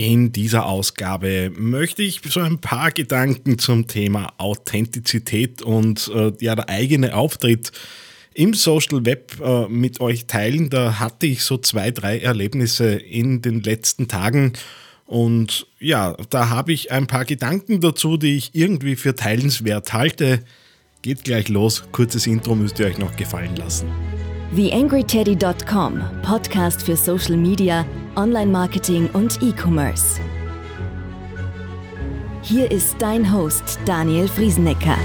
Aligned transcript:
In 0.00 0.30
dieser 0.30 0.66
Ausgabe 0.66 1.50
möchte 1.56 2.04
ich 2.04 2.20
so 2.28 2.38
ein 2.38 2.60
paar 2.60 2.92
Gedanken 2.92 3.58
zum 3.58 3.88
Thema 3.88 4.32
Authentizität 4.38 5.60
und 5.60 6.08
äh, 6.14 6.32
ja, 6.38 6.54
der 6.54 6.68
eigene 6.68 7.16
Auftritt 7.16 7.72
im 8.32 8.54
Social 8.54 9.04
Web 9.04 9.40
äh, 9.42 9.66
mit 9.66 10.00
euch 10.00 10.26
teilen. 10.26 10.70
Da 10.70 11.00
hatte 11.00 11.26
ich 11.26 11.42
so 11.42 11.58
zwei, 11.58 11.90
drei 11.90 12.20
Erlebnisse 12.20 12.90
in 12.90 13.42
den 13.42 13.60
letzten 13.60 14.06
Tagen. 14.06 14.52
Und 15.04 15.66
ja, 15.80 16.16
da 16.30 16.48
habe 16.48 16.72
ich 16.72 16.92
ein 16.92 17.08
paar 17.08 17.24
Gedanken 17.24 17.80
dazu, 17.80 18.16
die 18.16 18.36
ich 18.36 18.54
irgendwie 18.54 18.94
für 18.94 19.16
teilenswert 19.16 19.92
halte. 19.94 20.44
Geht 21.02 21.24
gleich 21.24 21.48
los. 21.48 21.82
Kurzes 21.90 22.28
Intro 22.28 22.54
müsst 22.54 22.78
ihr 22.78 22.86
euch 22.86 22.98
noch 22.98 23.16
gefallen 23.16 23.56
lassen. 23.56 23.88
TheAngryTeddy.com, 24.54 26.00
Podcast 26.22 26.82
für 26.82 26.96
Social 26.96 27.36
Media, 27.36 27.84
Online-Marketing 28.16 29.10
und 29.12 29.42
E-Commerce. 29.42 30.20
Hier 32.40 32.70
ist 32.70 32.96
dein 32.98 33.30
Host 33.30 33.78
Daniel 33.84 34.26
Friesenecker. 34.26 34.96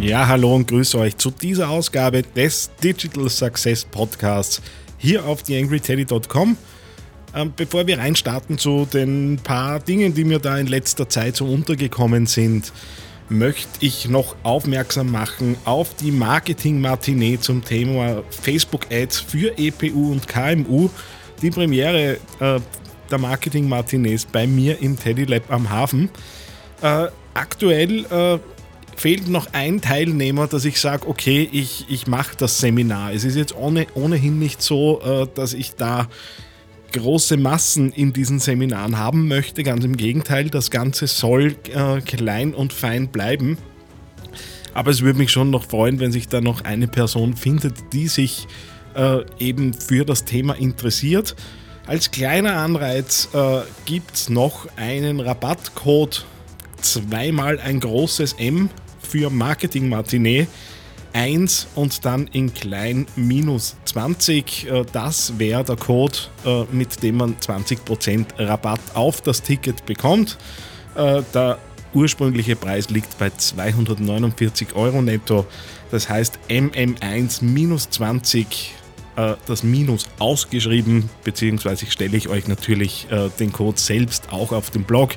Ja, 0.00 0.28
hallo 0.28 0.54
und 0.54 0.68
grüße 0.68 0.96
euch 0.96 1.16
zu 1.16 1.32
dieser 1.32 1.70
Ausgabe 1.70 2.22
des 2.22 2.70
Digital 2.82 3.28
Success 3.28 3.84
Podcasts 3.84 4.62
hier 4.96 5.24
auf 5.24 5.42
TheAngryTeddy.com. 5.42 6.56
Ähm, 7.34 7.52
bevor 7.56 7.86
wir 7.86 7.98
reinstarten 7.98 8.58
zu 8.58 8.86
den 8.92 9.38
paar 9.42 9.78
Dingen, 9.78 10.14
die 10.14 10.24
mir 10.24 10.40
da 10.40 10.58
in 10.58 10.66
letzter 10.66 11.08
Zeit 11.08 11.36
so 11.36 11.46
untergekommen 11.46 12.26
sind, 12.26 12.72
möchte 13.28 13.70
ich 13.80 14.08
noch 14.08 14.34
aufmerksam 14.42 15.12
machen 15.12 15.56
auf 15.64 15.94
die 15.94 16.10
Marketing-Matinee 16.10 17.38
zum 17.40 17.64
Thema 17.64 18.24
Facebook-Ads 18.30 19.20
für 19.20 19.56
EPU 19.56 20.10
und 20.10 20.26
KMU. 20.26 20.90
Die 21.40 21.50
Premiere 21.50 22.18
äh, 22.40 22.60
der 23.10 23.18
Marketing-Matinees 23.18 24.26
bei 24.26 24.46
mir 24.46 24.80
im 24.80 24.98
Teddy 24.98 25.24
Lab 25.24 25.50
am 25.50 25.70
Hafen. 25.70 26.10
Äh, 26.82 27.06
aktuell 27.34 28.04
äh, 28.06 28.38
fehlt 28.96 29.28
noch 29.28 29.52
ein 29.52 29.80
Teilnehmer, 29.80 30.48
dass 30.48 30.64
ich 30.64 30.80
sage, 30.80 31.06
okay, 31.08 31.48
ich, 31.52 31.86
ich 31.88 32.08
mache 32.08 32.36
das 32.36 32.58
Seminar. 32.58 33.12
Es 33.12 33.22
ist 33.22 33.36
jetzt 33.36 33.54
ohne, 33.56 33.86
ohnehin 33.94 34.40
nicht 34.40 34.60
so, 34.60 35.00
äh, 35.02 35.26
dass 35.34 35.52
ich 35.52 35.76
da 35.76 36.08
große 36.90 37.36
Massen 37.36 37.92
in 37.92 38.12
diesen 38.12 38.38
Seminaren 38.38 38.98
haben 38.98 39.28
möchte. 39.28 39.62
Ganz 39.62 39.84
im 39.84 39.96
Gegenteil, 39.96 40.50
das 40.50 40.70
Ganze 40.70 41.06
soll 41.06 41.56
äh, 41.74 42.00
klein 42.00 42.54
und 42.54 42.72
fein 42.72 43.08
bleiben. 43.08 43.58
Aber 44.74 44.90
es 44.90 45.02
würde 45.02 45.18
mich 45.18 45.30
schon 45.30 45.50
noch 45.50 45.64
freuen, 45.64 46.00
wenn 46.00 46.12
sich 46.12 46.28
da 46.28 46.40
noch 46.40 46.62
eine 46.64 46.88
Person 46.88 47.36
findet, 47.36 47.74
die 47.92 48.08
sich 48.08 48.46
äh, 48.94 49.24
eben 49.38 49.74
für 49.74 50.04
das 50.04 50.24
Thema 50.24 50.54
interessiert. 50.54 51.34
Als 51.86 52.10
kleiner 52.10 52.56
Anreiz 52.56 53.28
äh, 53.32 53.62
gibt 53.84 54.14
es 54.14 54.28
noch 54.28 54.68
einen 54.76 55.20
Rabattcode, 55.20 56.24
zweimal 56.80 57.58
ein 57.58 57.80
großes 57.80 58.34
M 58.34 58.70
für 59.00 59.30
Marketing 59.30 59.88
Matinee 59.88 60.46
1 61.12 61.68
und 61.74 62.04
dann 62.04 62.26
in 62.28 62.52
klein 62.52 63.06
minus 63.16 63.76
20. 63.84 64.68
Äh, 64.68 64.84
das 64.92 65.38
wäre 65.38 65.64
der 65.64 65.76
Code, 65.76 66.18
äh, 66.44 66.64
mit 66.72 67.02
dem 67.02 67.16
man 67.16 67.36
20% 67.36 68.26
Rabatt 68.38 68.80
auf 68.94 69.20
das 69.20 69.42
Ticket 69.42 69.86
bekommt. 69.86 70.38
Äh, 70.94 71.22
der 71.34 71.58
ursprüngliche 71.92 72.56
Preis 72.56 72.90
liegt 72.90 73.18
bei 73.18 73.30
249 73.30 74.74
Euro 74.74 75.02
netto. 75.02 75.46
Das 75.90 76.08
heißt 76.08 76.38
MM1 76.48 77.42
minus 77.44 77.90
20, 77.90 78.74
das 79.44 79.64
Minus 79.64 80.06
ausgeschrieben, 80.18 81.10
beziehungsweise 81.24 81.84
stelle 81.86 82.16
ich 82.16 82.28
euch 82.28 82.46
natürlich 82.46 83.08
den 83.40 83.52
Code 83.52 83.78
selbst 83.78 84.32
auch 84.32 84.52
auf 84.52 84.70
dem 84.70 84.84
Blog. 84.84 85.10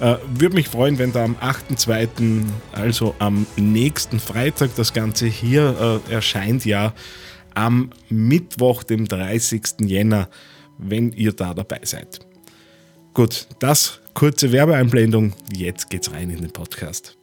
Äh, 0.00 0.16
Würde 0.32 0.54
mich 0.54 0.68
freuen, 0.68 0.98
wenn 0.98 1.12
da 1.12 1.24
am 1.24 1.36
8.2., 1.36 2.44
also 2.72 3.14
am 3.18 3.46
nächsten 3.56 4.20
Freitag, 4.20 4.74
das 4.76 4.92
Ganze 4.92 5.26
hier 5.26 6.00
äh, 6.08 6.12
erscheint 6.12 6.64
ja 6.64 6.92
am 7.54 7.90
Mittwoch, 8.08 8.84
dem 8.84 9.08
30. 9.08 9.62
Jänner, 9.80 10.28
wenn 10.78 11.12
ihr 11.12 11.32
da 11.32 11.54
dabei 11.54 11.80
seid. 11.82 12.20
Gut, 13.14 13.48
das 13.58 14.00
kurze 14.14 14.52
Werbeeinblendung. 14.52 15.32
Jetzt 15.52 15.90
geht's 15.90 16.12
rein 16.12 16.30
in 16.30 16.40
den 16.40 16.52
Podcast. 16.52 17.16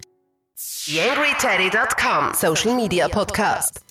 YangryTeddy.com 0.86 2.34
Social 2.34 2.76
Media 2.76 3.08
Podcast. 3.08 3.85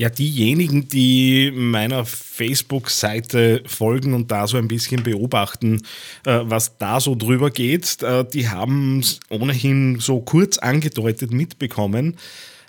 Ja, 0.00 0.08
diejenigen, 0.10 0.88
die 0.88 1.50
meiner 1.52 2.04
Facebook-Seite 2.04 3.64
folgen 3.66 4.14
und 4.14 4.30
da 4.30 4.46
so 4.46 4.56
ein 4.56 4.68
bisschen 4.68 5.02
beobachten, 5.02 5.82
äh, 6.24 6.38
was 6.44 6.78
da 6.78 7.00
so 7.00 7.16
drüber 7.16 7.50
geht, 7.50 8.00
äh, 8.04 8.24
die 8.24 8.48
haben 8.48 9.00
es 9.00 9.18
ohnehin 9.28 9.98
so 9.98 10.20
kurz 10.20 10.58
angedeutet 10.58 11.32
mitbekommen. 11.32 12.16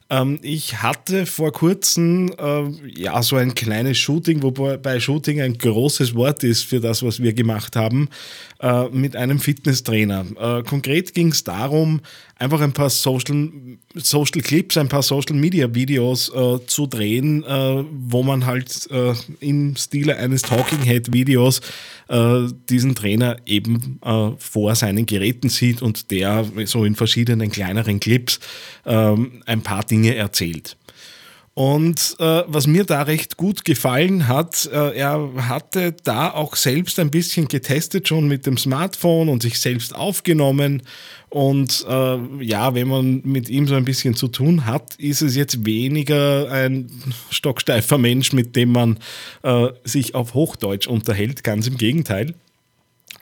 Ähm, 0.10 0.40
ich 0.42 0.82
hatte 0.82 1.26
vor 1.26 1.52
kurzem 1.52 2.32
äh, 2.38 3.00
ja 3.00 3.22
so 3.22 3.36
ein 3.36 3.54
kleines 3.54 3.98
Shooting, 3.98 4.42
wobei 4.42 5.00
Shooting 5.00 5.42
ein 5.42 5.58
großes 5.58 6.16
Wort 6.16 6.44
ist 6.44 6.64
für 6.64 6.80
das, 6.80 7.04
was 7.04 7.22
wir 7.22 7.34
gemacht 7.34 7.76
haben, 7.76 8.10
äh, 8.60 8.90
mit 8.90 9.16
einem 9.16 9.40
Fitnesstrainer. 9.40 10.26
Äh, 10.40 10.64
konkret 10.64 11.14
ging 11.14 11.32
es 11.32 11.44
darum, 11.44 12.02
einfach 12.36 12.62
ein 12.62 12.74
paar 12.74 12.90
Social, 12.90 13.50
Social 13.96 14.42
Clips, 14.42 14.78
ein 14.78 14.90
paar 14.90 15.04
Social 15.04 15.36
Media 15.36 15.74
Videos 15.76 16.34
äh, 16.34 16.58
zu 16.66 16.88
drehen, 16.88 17.44
äh, 17.44 17.84
wo 17.92 18.24
man 18.24 18.46
halt 18.46 18.90
äh, 18.90 19.14
im 19.42 19.76
Stile 19.76 20.18
eines 20.18 20.42
Talking 20.42 20.82
Head 20.82 21.14
Videos 21.14 21.62
äh, 22.08 22.48
diesen 22.70 22.96
Trainer 22.96 23.38
eben 23.46 24.00
äh, 24.04 24.32
vor 24.38 24.74
seinen 24.74 25.06
Geräten 25.06 25.50
sieht 25.50 25.82
und 25.82 26.10
der 26.10 26.46
so 26.66 26.84
in 26.84 26.96
verschiedenen 26.96 27.52
kleineren 27.52 28.00
Clips 28.00 28.40
ähm, 28.86 29.44
ein 29.46 29.62
paar 29.62 29.84
Dinge 29.84 29.99
erzählt. 30.06 30.78
Und 31.60 32.16
äh, 32.20 32.44
was 32.48 32.68
mir 32.68 32.86
da 32.86 33.02
recht 33.02 33.36
gut 33.36 33.66
gefallen 33.66 34.30
hat, 34.30 34.70
äh, 34.72 34.98
er 34.98 35.30
hatte 35.50 35.94
da 36.06 36.32
auch 36.32 36.56
selbst 36.56 37.00
ein 37.00 37.12
bisschen 37.12 37.50
getestet 37.50 38.08
schon 38.08 38.30
mit 38.30 38.46
dem 38.46 38.58
Smartphone 38.58 39.28
und 39.28 39.42
sich 39.42 39.60
selbst 39.60 39.94
aufgenommen. 39.94 40.84
Und 41.28 41.86
äh, 41.86 42.18
ja, 42.42 42.76
wenn 42.76 42.88
man 42.88 43.22
mit 43.26 43.50
ihm 43.50 43.68
so 43.68 43.76
ein 43.76 43.84
bisschen 43.84 44.16
zu 44.16 44.30
tun 44.30 44.66
hat, 44.66 44.96
ist 44.96 45.22
es 45.22 45.36
jetzt 45.36 45.66
weniger 45.66 46.50
ein 46.50 46.90
stocksteifer 47.30 47.98
Mensch, 47.98 48.32
mit 48.32 48.56
dem 48.56 48.72
man 48.72 48.98
äh, 49.44 49.68
sich 49.84 50.16
auf 50.16 50.36
Hochdeutsch 50.36 50.88
unterhält. 50.88 51.44
Ganz 51.44 51.68
im 51.68 51.76
Gegenteil. 51.76 52.36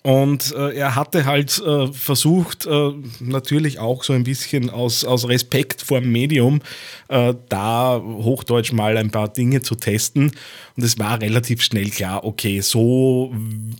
Und 0.07 0.55
äh, 0.55 0.73
er 0.73 0.95
hatte 0.95 1.25
halt 1.25 1.61
äh, 1.61 1.87
versucht, 1.91 2.65
äh, 2.65 2.91
natürlich 3.19 3.79
auch 3.79 4.05
so 4.05 4.13
ein 4.13 4.23
bisschen 4.23 4.69
aus, 4.69 5.03
aus 5.03 5.27
Respekt 5.27 5.81
vor 5.81 5.99
dem 5.99 6.13
Medium, 6.13 6.61
äh, 7.09 7.33
da 7.49 8.01
Hochdeutsch 8.01 8.71
mal 8.71 8.95
ein 8.95 9.11
paar 9.11 9.27
Dinge 9.27 9.63
zu 9.63 9.75
testen. 9.75 10.31
Und 10.77 10.83
es 10.83 10.97
war 10.97 11.19
relativ 11.19 11.61
schnell 11.61 11.89
klar, 11.89 12.23
okay, 12.23 12.61
so 12.61 13.35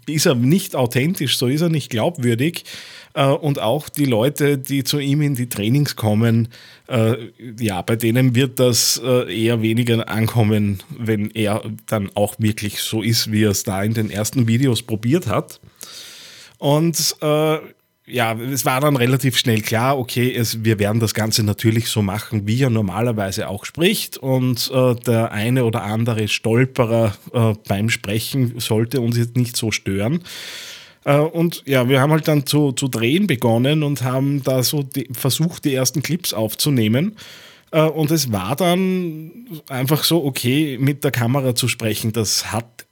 ist 0.06 0.26
er 0.26 0.36
nicht 0.36 0.76
authentisch, 0.76 1.38
so 1.38 1.48
ist 1.48 1.62
er 1.62 1.70
nicht 1.70 1.90
glaubwürdig. 1.90 2.66
Äh, 3.14 3.28
und 3.28 3.62
auch 3.62 3.88
die 3.88 4.04
Leute, 4.04 4.58
die 4.58 4.84
zu 4.84 5.00
ihm 5.00 5.22
in 5.22 5.36
die 5.36 5.48
Trainings 5.48 5.96
kommen, 5.96 6.50
äh, 6.88 7.16
ja, 7.58 7.82
bei 7.84 7.96
denen 7.96 8.36
wird 8.36 8.60
das 8.60 8.98
eher 8.98 9.62
weniger 9.62 10.10
ankommen, 10.10 10.84
wenn 10.90 11.32
er 11.32 11.64
dann 11.86 12.10
auch 12.16 12.36
wirklich 12.38 12.82
so 12.82 13.02
ist, 13.02 13.32
wie 13.32 13.46
er 13.46 13.52
es 13.52 13.64
da 13.64 13.82
in 13.82 13.94
den 13.94 14.12
ersten 14.12 14.46
Videos 14.46 14.82
probiert 14.82 15.28
hat. 15.28 15.62
Und 16.57 17.16
äh, 17.22 17.57
ja, 18.09 18.34
es 18.40 18.66
war 18.66 18.79
dann 18.79 18.95
relativ 18.95 19.38
schnell 19.38 19.62
klar, 19.62 20.00
okay, 20.00 20.34
es, 20.34 20.63
wir 20.63 20.79
werden 20.79 21.01
das 21.01 21.13
Ganze 21.13 21.44
natürlich 21.44 21.90
so 21.90 22.01
machen, 22.01 22.47
wie 22.47 22.63
er 22.63 22.69
normalerweise 22.69 23.50
auch 23.50 23.66
spricht. 23.66 24.18
Und 24.18 24.72
äh, 24.73 24.95
der 24.95 25.31
eine 25.34 25.66
oder 25.66 25.84
andere 25.84 26.29
Stolperer 26.29 27.13
äh, 27.33 27.54
beim 27.68 27.89
Sprechen 27.89 28.59
sollte 28.59 29.01
uns 29.01 29.18
jetzt 29.18 29.36
nicht 29.36 29.57
so 29.57 29.71
stören. 29.71 30.24
Äh, 31.04 31.18
und 31.18 31.63
ja, 31.65 31.89
wir 31.89 32.00
haben 32.00 32.12
halt 32.12 32.30
dann 32.30 32.45
zu, 32.45 32.71
zu 32.71 32.88
drehen 32.88 33.27
begonnen 33.27 33.83
und 33.83 34.03
haben 34.03 34.42
da 34.42 34.63
so 34.63 34.83
die, 34.83 35.10
versucht, 35.12 35.65
die 35.65 35.74
ersten 35.74 36.01
Clips 36.01 36.33
aufzunehmen. 36.33 37.18
Äh, 37.71 37.81
und 37.81 38.12
es 38.12 38.31
war 38.31 38.56
dann 38.56 39.31
einfach 39.68 40.06
so, 40.06 40.24
okay, 40.24 40.77
mit 40.80 41.03
der 41.03 41.12
Kamera 41.12 41.56
zu 41.56 41.68
sprechen, 41.68 42.13
das 42.13 42.53
hat 42.53 42.87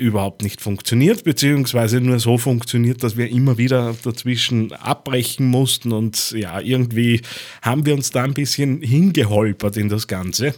überhaupt 0.00 0.42
nicht 0.42 0.60
funktioniert, 0.60 1.24
beziehungsweise 1.24 2.00
nur 2.00 2.18
so 2.18 2.38
funktioniert, 2.38 3.02
dass 3.02 3.16
wir 3.16 3.28
immer 3.28 3.58
wieder 3.58 3.94
dazwischen 4.02 4.72
abbrechen 4.72 5.46
mussten 5.46 5.92
und 5.92 6.32
ja, 6.32 6.60
irgendwie 6.60 7.20
haben 7.62 7.84
wir 7.86 7.94
uns 7.94 8.10
da 8.10 8.22
ein 8.22 8.34
bisschen 8.34 8.82
hingeholpert 8.82 9.76
in 9.76 9.88
das 9.88 10.08
Ganze, 10.08 10.54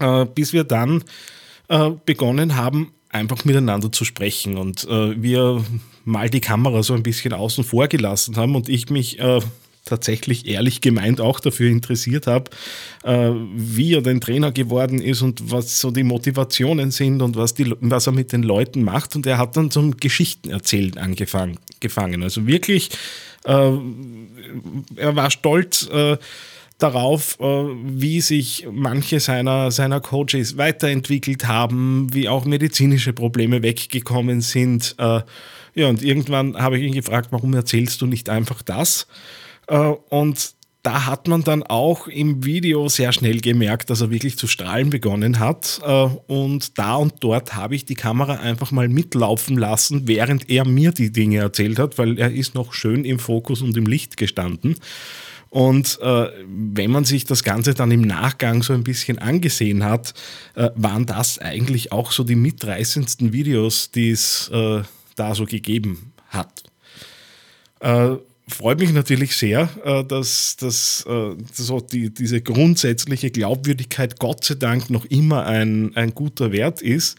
äh, 0.00 0.24
bis 0.24 0.52
wir 0.52 0.64
dann 0.64 1.04
äh, 1.68 1.90
begonnen 2.06 2.56
haben, 2.56 2.92
einfach 3.10 3.44
miteinander 3.44 3.92
zu 3.92 4.04
sprechen 4.04 4.56
und 4.56 4.84
äh, 4.84 5.22
wir 5.22 5.64
mal 6.04 6.30
die 6.30 6.40
Kamera 6.40 6.82
so 6.82 6.94
ein 6.94 7.02
bisschen 7.02 7.32
außen 7.32 7.64
vor 7.64 7.88
gelassen 7.88 8.36
haben 8.36 8.56
und 8.56 8.68
ich 8.68 8.88
mich 8.90 9.18
äh, 9.20 9.40
tatsächlich 9.84 10.46
ehrlich 10.46 10.80
gemeint 10.80 11.20
auch 11.20 11.40
dafür 11.40 11.70
interessiert 11.70 12.26
habe, 12.26 12.50
äh, 13.02 13.30
wie 13.54 13.94
er 13.94 14.02
den 14.02 14.20
Trainer 14.20 14.52
geworden 14.52 15.00
ist 15.00 15.22
und 15.22 15.50
was 15.50 15.80
so 15.80 15.90
die 15.90 16.04
Motivationen 16.04 16.90
sind 16.90 17.22
und 17.22 17.36
was, 17.36 17.54
die, 17.54 17.74
was 17.80 18.06
er 18.06 18.12
mit 18.12 18.32
den 18.32 18.42
Leuten 18.42 18.82
macht. 18.82 19.14
Und 19.14 19.26
er 19.26 19.38
hat 19.38 19.56
dann 19.56 19.70
zum 19.70 19.96
Geschichtenerzählen 19.96 20.96
angefangen. 20.98 21.58
Gefangen. 21.80 22.22
Also 22.22 22.46
wirklich, 22.46 22.90
äh, 23.44 23.72
er 24.96 25.16
war 25.16 25.30
stolz. 25.30 25.88
Äh, 25.88 26.16
darauf, 26.78 27.38
äh, 27.40 27.44
wie 27.44 28.20
sich 28.20 28.66
manche 28.70 29.20
seiner, 29.20 29.70
seiner 29.70 30.00
Coaches 30.00 30.56
weiterentwickelt 30.56 31.46
haben, 31.46 32.12
wie 32.12 32.28
auch 32.28 32.44
medizinische 32.44 33.12
Probleme 33.12 33.62
weggekommen 33.62 34.40
sind. 34.40 34.94
Äh, 34.98 35.20
ja, 35.74 35.88
und 35.88 36.02
irgendwann 36.02 36.56
habe 36.56 36.78
ich 36.78 36.84
ihn 36.84 36.92
gefragt, 36.92 37.28
warum 37.30 37.54
erzählst 37.54 38.00
du 38.00 38.06
nicht 38.06 38.28
einfach 38.28 38.62
das? 38.62 39.06
Äh, 39.68 39.76
und 40.10 40.54
da 40.82 41.06
hat 41.06 41.28
man 41.28 41.42
dann 41.42 41.62
auch 41.62 42.08
im 42.08 42.44
Video 42.44 42.88
sehr 42.88 43.12
schnell 43.12 43.40
gemerkt, 43.40 43.88
dass 43.88 44.02
er 44.02 44.10
wirklich 44.10 44.36
zu 44.36 44.46
strahlen 44.46 44.90
begonnen 44.90 45.38
hat. 45.38 45.80
Und 46.26 46.78
da 46.78 46.96
und 46.96 47.14
dort 47.20 47.54
habe 47.54 47.74
ich 47.74 47.86
die 47.86 47.94
Kamera 47.94 48.34
einfach 48.34 48.70
mal 48.70 48.90
mitlaufen 48.90 49.56
lassen, 49.56 50.06
während 50.06 50.50
er 50.50 50.66
mir 50.66 50.92
die 50.92 51.10
Dinge 51.10 51.38
erzählt 51.38 51.78
hat, 51.78 51.96
weil 51.96 52.18
er 52.18 52.30
ist 52.30 52.54
noch 52.54 52.74
schön 52.74 53.06
im 53.06 53.18
Fokus 53.18 53.62
und 53.62 53.74
im 53.78 53.86
Licht 53.86 54.18
gestanden. 54.18 54.76
Und 55.54 56.00
äh, 56.02 56.30
wenn 56.48 56.90
man 56.90 57.04
sich 57.04 57.26
das 57.26 57.44
Ganze 57.44 57.74
dann 57.74 57.92
im 57.92 58.00
Nachgang 58.00 58.64
so 58.64 58.72
ein 58.72 58.82
bisschen 58.82 59.20
angesehen 59.20 59.84
hat, 59.84 60.12
äh, 60.56 60.70
waren 60.74 61.06
das 61.06 61.38
eigentlich 61.38 61.92
auch 61.92 62.10
so 62.10 62.24
die 62.24 62.34
mitreißendsten 62.34 63.32
Videos, 63.32 63.92
die 63.92 64.10
es 64.10 64.50
äh, 64.52 64.82
da 65.14 65.34
so 65.36 65.44
gegeben 65.44 66.12
hat. 66.28 66.64
Freut 68.46 68.78
mich 68.78 68.92
natürlich 68.92 69.36
sehr, 69.36 69.70
äh, 69.84 70.04
dass, 70.04 70.56
dass 70.56 71.04
äh, 71.08 71.34
so 71.52 71.80
die, 71.80 72.12
diese 72.12 72.42
grundsätzliche 72.42 73.30
Glaubwürdigkeit 73.30 74.18
Gott 74.18 74.44
sei 74.44 74.56
Dank 74.56 74.90
noch 74.90 75.06
immer 75.06 75.46
ein, 75.46 75.96
ein 75.96 76.14
guter 76.14 76.52
Wert 76.52 76.82
ist. 76.82 77.16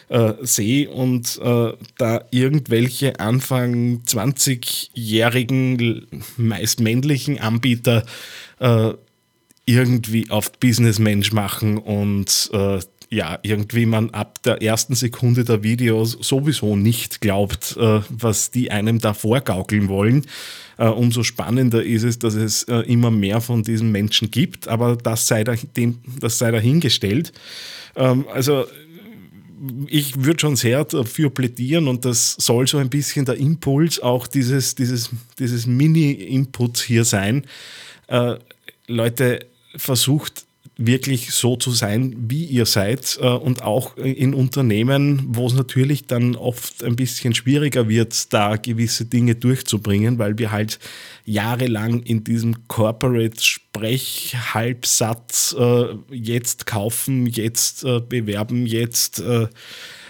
äh, 0.10 0.34
sehe 0.42 0.90
und 0.90 1.40
äh, 1.42 1.74
da 1.98 2.26
irgendwelche 2.32 3.20
Anfang 3.20 4.04
20-jährigen, 4.06 6.08
meist 6.38 6.80
männlichen 6.80 7.40
Anbieter 7.40 8.06
äh, 8.60 8.94
irgendwie 9.66 10.30
auf 10.30 10.54
Businessmensch 10.54 11.34
machen 11.34 11.78
und 11.78 12.50
äh, 12.54 12.80
ja, 13.10 13.40
irgendwie 13.42 13.86
man 13.86 14.10
ab 14.10 14.42
der 14.44 14.62
ersten 14.62 14.96
Sekunde 14.96 15.46
der 15.46 15.64
Videos 15.64 16.18
sowieso 16.22 16.76
nicht 16.76 17.22
glaubt, 17.22 17.78
äh, 17.78 18.02
was 18.10 18.52
die 18.52 18.72
einem 18.72 19.00
da 19.00 19.14
vorgaukeln 19.14 19.88
wollen. 19.88 20.26
Uh, 20.80 20.92
umso 20.92 21.24
spannender 21.24 21.84
ist 21.84 22.04
es, 22.04 22.20
dass 22.20 22.36
es 22.36 22.68
uh, 22.70 22.82
immer 22.82 23.10
mehr 23.10 23.42
von 23.42 23.64
diesen 23.64 23.92
Menschen 23.92 24.30
gibt, 24.30 24.68
aber 24.68 24.96
das 24.96 25.26
sei, 25.26 25.44
dahin, 25.44 25.98
das 26.20 26.38
sei 26.38 26.52
dahingestellt. 26.52 27.34
Um, 27.96 28.28
also 28.32 28.68
ich 29.88 30.24
würde 30.24 30.40
schon 30.40 30.56
sehr 30.56 30.84
dafür 30.86 31.30
plädieren 31.30 31.88
und 31.88 32.06
das 32.06 32.34
soll 32.34 32.68
so 32.68 32.78
ein 32.78 32.90
bisschen 32.90 33.26
der 33.26 33.38
Impuls 33.38 34.00
auch 34.00 34.28
dieses, 34.28 34.76
dieses, 34.76 35.10
dieses 35.40 35.68
Mini-Inputs 35.68 36.82
hier 36.82 37.06
sein. 37.06 37.46
Äh, 38.08 38.36
Leute, 38.88 39.46
versucht 39.76 40.47
wirklich 40.78 41.32
so 41.32 41.56
zu 41.56 41.72
sein, 41.72 42.16
wie 42.30 42.44
ihr 42.46 42.66
seid 42.66 43.18
äh, 43.22 43.28
und 43.28 43.64
auch 43.64 43.96
in 43.98 44.34
Unternehmen, 44.34 45.26
wo 45.30 45.48
es 45.48 45.54
natürlich 45.54 46.06
dann 46.06 46.36
oft 46.36 46.84
ein 46.84 46.96
bisschen 46.96 47.34
schwieriger 47.34 47.90
wird, 47.90 48.32
da 48.34 48.56
gewisse 48.58 49.06
Dinge 49.06 49.36
durchzubringen, 49.36 50.20
weil 50.20 50.38
wir 50.38 50.52
halt 50.52 50.80
jahrelang 51.26 52.04
in 52.04 52.24
diesem 52.24 52.68
Corporate-Sprech-Halbsatz 52.68 55.56
äh, 55.58 55.86
jetzt 56.12 56.66
kaufen, 56.66 57.26
jetzt 57.26 57.84
äh, 57.84 58.00
bewerben, 58.00 58.66
jetzt 58.66 59.22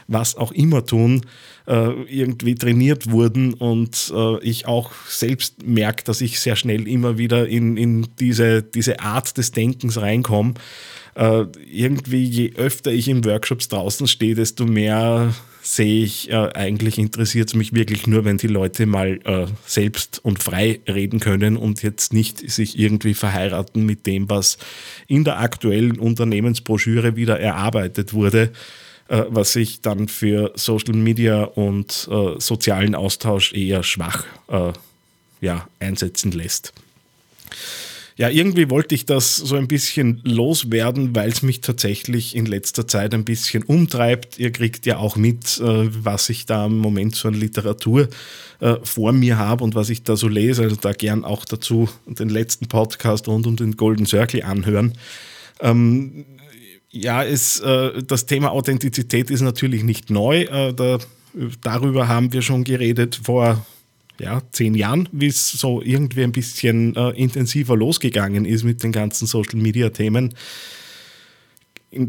was 0.08 0.36
auch 0.36 0.52
immer 0.52 0.86
tun, 0.86 1.22
äh, 1.68 1.92
irgendwie 2.04 2.56
trainiert 2.56 3.12
wurden 3.12 3.54
und 3.54 4.12
äh, 4.16 4.40
ich 4.42 4.68
auch 4.68 4.92
selbst 5.10 5.68
merke, 5.68 6.04
dass 6.06 6.22
ich 6.22 6.40
sehr 6.40 6.56
schnell 6.56 6.88
immer 6.88 7.18
wieder 7.18 7.48
in, 7.48 7.76
in 7.76 8.08
diese, 8.20 8.64
diese 8.64 9.02
Art 9.02 9.38
des 9.38 9.52
Denkens 9.52 10.00
reinkomme. 10.00 10.54
Äh, 11.16 11.46
irgendwie, 11.70 12.24
je 12.24 12.54
öfter 12.56 12.92
ich 12.92 13.10
in 13.10 13.26
Workshops 13.26 13.68
draußen 13.68 14.08
stehe, 14.08 14.36
desto 14.36 14.66
mehr 14.66 15.34
sehe 15.62 16.06
ich, 16.06 16.34
eigentlich 16.34 16.98
interessiert 16.98 17.50
es 17.50 17.54
mich 17.54 17.74
wirklich 17.74 18.08
nur, 18.08 18.24
wenn 18.24 18.38
die 18.38 18.48
Leute 18.48 18.86
mal 18.86 19.20
selbst 19.66 20.24
und 20.24 20.42
frei 20.42 20.80
reden 20.88 21.20
können 21.20 21.58
und 21.58 21.84
jetzt 21.84 22.14
nicht 22.14 22.50
sich 22.50 22.80
irgendwie 22.80 23.14
verheiraten 23.14 23.86
mit 23.86 24.06
dem, 24.06 24.30
was 24.30 24.58
in 25.08 25.26
der 25.26 25.42
aktuellen 25.42 26.00
Unternehmensbroschüre 26.00 27.18
wieder 27.18 27.38
erarbeitet 27.42 28.14
wurde 28.14 28.54
äh, 29.10 29.24
was 29.30 29.54
sich 29.54 29.82
dann 29.82 30.08
für 30.08 30.52
Social 30.56 30.94
Media 30.96 31.44
und 31.44 32.08
äh, 32.12 32.40
sozialen 32.40 32.96
Austausch 32.96 33.54
eher 33.54 33.84
schwach 33.84 34.26
äh, 34.50 34.74
ja, 35.42 35.68
einsetzen 35.80 36.32
lässt. 36.32 36.74
Ja, 38.18 38.30
irgendwie 38.30 38.72
wollte 38.72 38.96
ich 38.96 39.06
das 39.06 39.36
so 39.36 39.56
ein 39.56 39.68
bisschen 39.68 40.22
loswerden, 40.24 41.16
weil 41.16 41.30
es 41.30 41.44
mich 41.44 41.62
tatsächlich 41.62 42.36
in 42.36 42.48
letzter 42.48 42.88
Zeit 42.88 43.14
ein 43.14 43.26
bisschen 43.26 43.62
umtreibt. 43.62 44.40
Ihr 44.40 44.52
kriegt 44.52 44.88
ja 44.88 44.98
auch 44.98 45.18
mit, 45.18 45.60
äh, 45.60 45.88
was 46.04 46.28
ich 46.30 46.48
da 46.48 46.66
im 46.66 46.80
Moment 46.80 47.16
so 47.16 47.28
an 47.28 47.36
Literatur 47.36 48.10
äh, 48.60 48.78
vor 48.82 49.12
mir 49.12 49.38
habe 49.38 49.64
und 49.64 49.76
was 49.76 49.92
ich 49.92 50.02
da 50.02 50.16
so 50.16 50.28
lese. 50.28 50.64
Also 50.64 50.78
da 50.78 50.94
gern 50.94 51.24
auch 51.24 51.46
dazu 51.46 51.90
den 52.08 52.30
letzten 52.30 52.68
Podcast 52.68 53.28
rund 53.28 53.46
um 53.46 53.56
den 53.56 53.78
Golden 53.78 54.08
Circle 54.08 54.42
anhören. 54.42 54.94
Ähm, 55.60 56.26
ja, 57.02 57.24
es, 57.24 57.60
äh, 57.60 58.04
das 58.04 58.26
Thema 58.26 58.52
Authentizität 58.52 59.30
ist 59.30 59.42
natürlich 59.42 59.84
nicht 59.84 60.10
neu. 60.10 60.42
Äh, 60.42 60.74
da, 60.74 61.00
darüber 61.62 62.08
haben 62.08 62.34
wir 62.34 62.42
schon 62.42 62.64
geredet 62.64 63.20
vor 63.24 63.66
ja, 64.20 64.42
zehn 64.52 64.74
Jahren, 64.74 65.08
wie 65.12 65.28
es 65.28 65.52
so 65.52 65.82
irgendwie 65.82 66.24
ein 66.24 66.32
bisschen 66.32 66.96
äh, 66.96 67.10
intensiver 67.12 67.76
losgegangen 67.76 68.46
ist 68.46 68.64
mit 68.64 68.84
den 68.84 68.92
ganzen 68.92 69.28
Social-Media-Themen. 69.28 70.34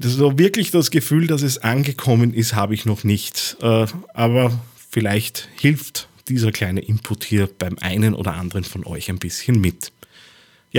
So 0.03 0.39
wirklich 0.39 0.71
das 0.71 0.91
Gefühl, 0.91 1.27
dass 1.27 1.43
es 1.43 1.59
angekommen 1.59 2.35
ist, 2.35 2.55
habe 2.55 2.75
ich 2.75 2.85
noch 2.85 3.05
nicht. 3.05 3.57
Äh, 3.61 3.87
aber 4.15 4.61
vielleicht 4.91 5.49
hilft 5.61 6.09
dieser 6.29 6.53
kleine 6.53 6.81
Input 6.81 7.25
hier 7.25 7.49
beim 7.59 7.77
einen 7.81 8.15
oder 8.15 8.35
anderen 8.35 8.65
von 8.65 8.87
euch 8.87 9.09
ein 9.09 9.19
bisschen 9.19 9.61
mit 9.61 9.93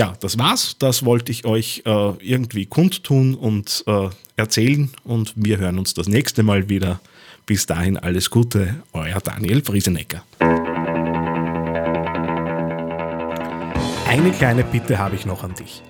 ja, 0.00 0.14
das 0.18 0.38
war's. 0.38 0.76
Das 0.78 1.04
wollte 1.04 1.30
ich 1.30 1.44
euch 1.44 1.82
äh, 1.84 2.12
irgendwie 2.22 2.64
kundtun 2.64 3.34
und 3.34 3.84
äh, 3.86 4.08
erzählen. 4.34 4.88
Und 5.04 5.34
wir 5.36 5.58
hören 5.58 5.78
uns 5.78 5.92
das 5.92 6.08
nächste 6.08 6.42
Mal 6.42 6.70
wieder. 6.70 7.00
Bis 7.44 7.66
dahin 7.66 7.98
alles 7.98 8.30
Gute, 8.30 8.76
euer 8.94 9.20
Daniel 9.20 9.62
Friesenecker. 9.62 10.22
Eine 14.08 14.30
kleine 14.38 14.64
Bitte 14.64 14.96
habe 14.98 15.16
ich 15.16 15.26
noch 15.26 15.44
an 15.44 15.52
dich. 15.54 15.82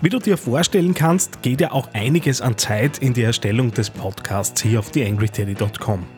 Wie 0.00 0.08
du 0.08 0.18
dir 0.18 0.36
vorstellen 0.36 0.94
kannst, 0.94 1.40
geht 1.42 1.60
ja 1.60 1.70
auch 1.70 1.90
einiges 1.92 2.40
an 2.40 2.58
Zeit 2.58 2.98
in 2.98 3.14
die 3.14 3.22
Erstellung 3.22 3.72
des 3.72 3.88
Podcasts 3.88 4.60
hier 4.60 4.80
auf 4.80 4.90
theangryteddy.com. 4.90 6.17